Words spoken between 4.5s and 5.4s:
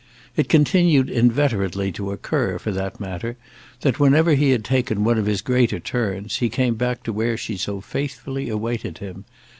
taken one of